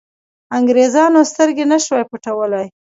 [0.57, 2.67] انګرېزانو سترګې نه شوای پټولای.